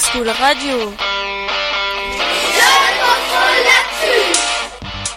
School 0.00 0.28
Radio. 0.28 0.90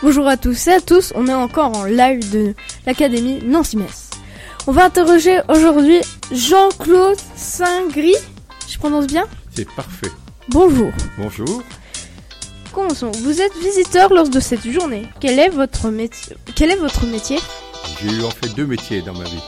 Bonjour 0.00 0.28
à 0.28 0.36
tous 0.36 0.68
et 0.68 0.74
à 0.74 0.80
tous, 0.80 1.12
on 1.16 1.26
est 1.26 1.34
encore 1.34 1.76
en 1.76 1.84
live 1.84 2.30
de 2.30 2.54
l'Académie 2.86 3.40
Nancy-Metz. 3.44 4.10
On 4.68 4.72
va 4.72 4.84
interroger 4.84 5.40
aujourd'hui 5.48 6.00
Jean-Claude 6.30 7.18
Saint-Gris. 7.34 8.14
Je 8.68 8.78
prononce 8.78 9.08
bien? 9.08 9.26
C'est 9.52 9.68
parfait. 9.74 10.10
Bonjour. 10.48 10.92
Bonjour. 11.18 11.62
Commençons. 12.72 13.10
Vous 13.10 13.40
êtes 13.40 13.56
visiteur 13.56 14.12
lors 14.12 14.28
de 14.28 14.38
cette 14.40 14.70
journée. 14.70 15.08
Quel 15.20 15.40
est 15.40 15.48
votre 15.48 15.88
métier? 15.88 16.36
Quel 16.54 16.70
est 16.70 16.76
votre 16.76 17.06
métier? 17.06 17.38
J'ai 18.00 18.12
eu 18.12 18.22
en 18.22 18.30
fait 18.30 18.48
deux 18.54 18.66
métiers 18.66 19.02
dans 19.02 19.14
ma 19.14 19.24
vie. 19.24 19.42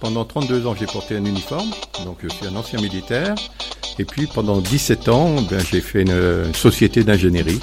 Pendant 0.00 0.26
32 0.26 0.66
ans, 0.66 0.74
j'ai 0.78 0.86
porté 0.86 1.16
un 1.16 1.24
uniforme, 1.24 1.70
donc 2.04 2.18
je 2.22 2.28
suis 2.28 2.46
un 2.46 2.56
ancien 2.56 2.78
militaire. 2.78 3.34
Et 3.98 4.04
puis 4.04 4.26
pendant 4.26 4.58
17 4.58 5.08
ans, 5.08 5.36
ben, 5.50 5.60
j'ai 5.70 5.80
fait 5.80 6.02
une, 6.02 6.52
société 6.54 7.04
d'ingénierie. 7.04 7.60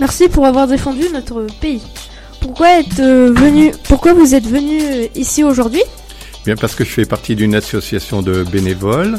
Merci 0.00 0.28
pour 0.28 0.46
avoir 0.46 0.68
défendu 0.68 1.04
notre 1.12 1.46
pays. 1.60 1.82
Pourquoi 2.40 2.78
êtes 2.78 3.00
euh, 3.00 3.32
venu 3.32 3.72
Pourquoi 3.88 4.12
vous 4.12 4.34
êtes 4.34 4.46
venu 4.46 4.80
euh, 4.80 5.06
ici 5.16 5.42
aujourd'hui? 5.42 5.82
Bien 6.44 6.54
parce 6.54 6.76
que 6.76 6.84
je 6.84 6.90
fais 6.90 7.04
partie 7.04 7.34
d'une 7.34 7.56
association 7.56 8.22
de 8.22 8.44
bénévoles. 8.44 9.18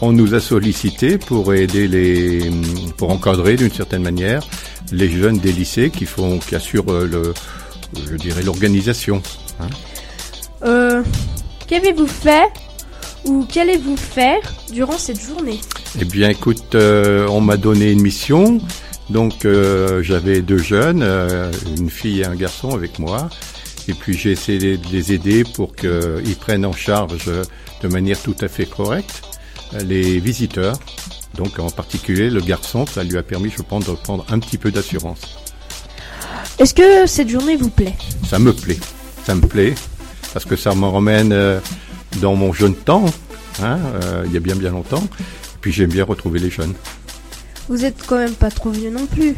On 0.00 0.12
nous 0.12 0.34
a 0.34 0.40
sollicité 0.40 1.16
pour 1.16 1.54
aider 1.54 1.86
les, 1.86 2.50
pour 2.98 3.10
encadrer 3.10 3.56
d'une 3.56 3.72
certaine 3.72 4.02
manière 4.02 4.42
les 4.92 5.08
jeunes 5.08 5.38
des 5.38 5.52
lycées 5.52 5.90
qui 5.90 6.04
font, 6.06 6.38
qui 6.38 6.54
assurent 6.54 6.92
euh, 6.92 7.06
le, 7.06 7.34
je 8.10 8.16
dirais 8.16 8.42
l'organisation. 8.42 9.22
hein. 9.60 9.66
Euh, 10.64 11.02
qu'avez-vous 11.66 12.06
fait 12.06 12.48
ou 13.26 13.44
qu'allez-vous 13.44 13.96
faire 13.96 14.54
durant 14.72 14.96
cette 14.96 15.20
journée 15.20 15.60
Eh 16.00 16.04
bien, 16.04 16.30
écoute, 16.30 16.74
euh, 16.74 17.26
on 17.28 17.40
m'a 17.40 17.56
donné 17.56 17.90
une 17.90 18.00
mission. 18.00 18.60
Donc, 19.10 19.44
euh, 19.44 20.02
j'avais 20.02 20.40
deux 20.42 20.58
jeunes, 20.58 21.02
euh, 21.02 21.50
une 21.76 21.90
fille 21.90 22.20
et 22.20 22.24
un 22.24 22.34
garçon 22.34 22.70
avec 22.74 22.98
moi. 22.98 23.28
Et 23.88 23.94
puis, 23.94 24.16
j'ai 24.16 24.32
essayé 24.32 24.78
de 24.78 24.88
les 24.90 25.12
aider 25.12 25.44
pour 25.44 25.74
qu'ils 25.74 26.36
prennent 26.40 26.66
en 26.66 26.72
charge 26.72 27.30
de 27.82 27.88
manière 27.88 28.20
tout 28.20 28.34
à 28.40 28.48
fait 28.48 28.66
correcte 28.66 29.22
les 29.84 30.18
visiteurs. 30.18 30.78
Donc, 31.34 31.58
en 31.58 31.70
particulier, 31.70 32.30
le 32.30 32.40
garçon, 32.40 32.86
ça 32.86 33.04
lui 33.04 33.16
a 33.18 33.22
permis, 33.22 33.50
je 33.50 33.62
pense, 33.62 33.86
de 33.86 33.92
prendre 33.92 34.24
un 34.30 34.38
petit 34.38 34.58
peu 34.58 34.70
d'assurance. 34.70 35.20
Est-ce 36.58 36.74
que 36.74 37.06
cette 37.06 37.28
journée 37.28 37.56
vous 37.56 37.70
plaît? 37.70 37.94
Ça 38.28 38.38
me 38.38 38.52
plaît. 38.52 38.78
Ça 39.24 39.34
me 39.34 39.42
plaît. 39.42 39.74
Parce 40.32 40.44
que 40.44 40.56
ça 40.56 40.74
me 40.74 40.86
ramène 40.86 41.60
dans 42.20 42.34
mon 42.34 42.52
jeune 42.52 42.74
temps, 42.74 43.04
hein, 43.62 43.78
euh, 44.02 44.24
il 44.26 44.32
y 44.32 44.36
a 44.36 44.40
bien 44.40 44.56
bien 44.56 44.70
longtemps. 44.70 45.04
Et 45.04 45.58
puis, 45.60 45.72
j'aime 45.72 45.90
bien 45.90 46.04
retrouver 46.04 46.38
les 46.38 46.50
jeunes. 46.50 46.74
Vous 47.68 47.84
êtes 47.84 48.06
quand 48.06 48.18
même 48.18 48.34
pas 48.34 48.50
trop 48.50 48.70
vieux 48.70 48.90
non 48.90 49.06
plus. 49.06 49.34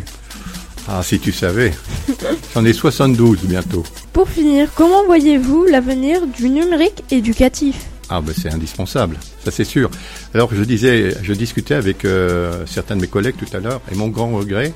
Ah, 0.89 1.03
si 1.03 1.19
tu 1.19 1.33
savais. 1.33 1.73
J'en 2.55 2.65
ai 2.65 2.73
72 2.73 3.41
bientôt. 3.45 3.85
Pour 4.13 4.29
finir, 4.29 4.71
comment 4.75 5.05
voyez-vous 5.05 5.67
l'avenir 5.67 6.27
du 6.27 6.49
numérique 6.49 7.05
éducatif? 7.11 7.77
Ah, 8.11 8.23
ben 8.23 8.35
c'est 8.35 8.51
indispensable, 8.51 9.19
ça 9.45 9.51
c'est 9.51 9.65
sûr. 9.65 9.91
Alors, 10.33 10.55
je 10.55 10.63
disais, 10.65 11.15
je 11.23 11.35
discutais 11.35 11.75
avec 11.75 12.07
euh, 12.07 12.65
certains 12.67 12.97
de 12.97 13.03
mes 13.03 13.07
collègues 13.07 13.37
tout 13.37 13.55
à 13.55 13.61
l'heure, 13.61 13.83
et 13.93 13.95
mon 13.95 14.09
grand 14.09 14.31
regret, 14.31 14.73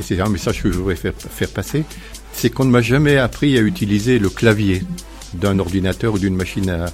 et 0.00 0.02
c'est 0.02 0.20
un 0.20 0.28
message 0.28 0.60
que 0.60 0.72
je 0.72 0.78
voudrais 0.78 0.96
faire, 0.96 1.12
faire 1.16 1.50
passer, 1.50 1.84
c'est 2.32 2.50
qu'on 2.50 2.64
ne 2.64 2.70
m'a 2.70 2.82
jamais 2.82 3.16
appris 3.16 3.56
à 3.56 3.60
utiliser 3.60 4.18
le 4.18 4.28
clavier 4.28 4.82
d'un 5.40 5.58
ordinateur 5.58 6.14
ou 6.14 6.18
d'une 6.18 6.36
machine 6.36 6.70
à, 6.70 6.86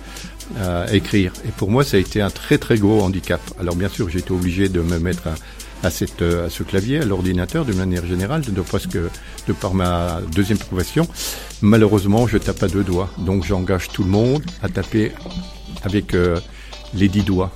à 0.84 0.92
écrire. 0.92 1.32
Et 1.46 1.52
pour 1.56 1.70
moi, 1.70 1.84
ça 1.84 1.96
a 1.96 2.00
été 2.00 2.20
un 2.20 2.30
très 2.30 2.58
très 2.58 2.78
gros 2.78 3.02
handicap. 3.02 3.40
Alors, 3.60 3.76
bien 3.76 3.88
sûr, 3.88 4.08
j'ai 4.08 4.18
été 4.20 4.32
obligé 4.32 4.68
de 4.68 4.80
me 4.80 4.98
mettre 4.98 5.28
à, 5.28 5.34
à, 5.86 5.90
cette, 5.90 6.22
euh, 6.22 6.46
à 6.46 6.50
ce 6.50 6.62
clavier, 6.62 6.98
à 7.00 7.04
l'ordinateur, 7.04 7.64
de 7.64 7.72
manière 7.72 8.04
générale, 8.06 8.42
de, 8.42 8.60
parce 8.62 8.86
que 8.86 9.08
de 9.48 9.52
par 9.52 9.74
ma 9.74 10.20
deuxième 10.34 10.58
profession, 10.58 11.06
malheureusement, 11.62 12.26
je 12.26 12.38
tape 12.38 12.62
à 12.62 12.68
deux 12.68 12.84
doigts. 12.84 13.10
Donc, 13.18 13.44
j'engage 13.44 13.88
tout 13.92 14.02
le 14.02 14.10
monde 14.10 14.42
à 14.62 14.68
taper 14.68 15.12
avec 15.82 16.14
euh, 16.14 16.38
les 16.94 17.08
dix 17.08 17.22
doigts. 17.22 17.52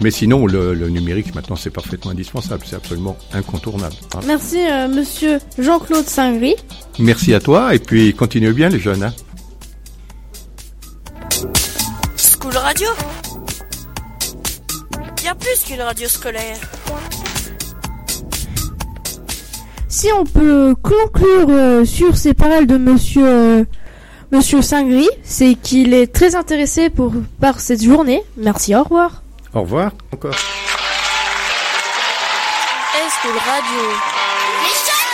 Mais 0.00 0.12
sinon, 0.12 0.46
le, 0.46 0.74
le 0.74 0.88
numérique, 0.90 1.34
maintenant, 1.34 1.56
c'est 1.56 1.70
parfaitement 1.70 2.12
indispensable. 2.12 2.62
C'est 2.64 2.76
absolument 2.76 3.16
incontournable. 3.32 3.96
hein. 4.14 4.20
Merci 4.28 4.58
euh, 4.70 4.86
monsieur 4.86 5.40
Jean-Claude 5.58 6.06
Saint-Gris. 6.06 6.54
Merci 7.00 7.34
à 7.34 7.40
toi, 7.40 7.74
et 7.74 7.80
puis 7.80 8.14
continuez 8.14 8.52
bien, 8.52 8.68
les 8.68 8.78
jeunes. 8.78 9.02
hein. 9.02 9.12
School 12.40 12.56
Radio. 12.56 12.88
Bien 15.16 15.34
plus 15.34 15.64
qu'une 15.66 15.80
radio 15.80 16.08
scolaire. 16.08 16.56
Si 19.88 20.12
on 20.12 20.24
peut 20.24 20.74
conclure 20.80 21.48
euh, 21.48 21.84
sur 21.84 22.16
ces 22.16 22.34
paroles 22.34 22.66
de 22.66 22.76
monsieur 22.76 23.26
euh, 23.26 23.64
monsieur 24.30 24.62
Saint-Gris, 24.62 25.08
c'est 25.24 25.54
qu'il 25.54 25.94
est 25.94 26.12
très 26.12 26.36
intéressé 26.36 26.90
pour 26.90 27.12
par 27.40 27.58
cette 27.60 27.82
journée. 27.82 28.22
Merci, 28.36 28.74
au 28.76 28.84
revoir. 28.84 29.22
Au 29.54 29.62
revoir 29.62 29.92
encore. 30.12 30.34
School 33.20 33.32
Radio. 33.32 35.07